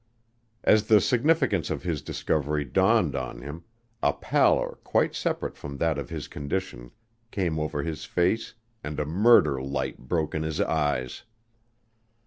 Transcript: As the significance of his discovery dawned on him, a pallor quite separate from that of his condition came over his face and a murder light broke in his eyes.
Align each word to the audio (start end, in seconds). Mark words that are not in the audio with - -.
As 0.63 0.87
the 0.87 0.99
significance 0.99 1.69
of 1.69 1.83
his 1.83 2.01
discovery 2.01 2.65
dawned 2.65 3.15
on 3.15 3.43
him, 3.43 3.65
a 4.01 4.11
pallor 4.13 4.79
quite 4.83 5.13
separate 5.13 5.55
from 5.55 5.77
that 5.77 5.99
of 5.99 6.09
his 6.09 6.27
condition 6.27 6.89
came 7.29 7.59
over 7.59 7.83
his 7.83 8.03
face 8.03 8.55
and 8.83 8.99
a 8.99 9.05
murder 9.05 9.61
light 9.61 9.99
broke 9.99 10.33
in 10.33 10.41
his 10.41 10.59
eyes. 10.59 11.21